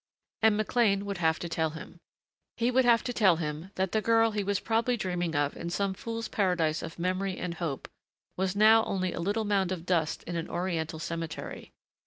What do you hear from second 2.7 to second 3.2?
would have to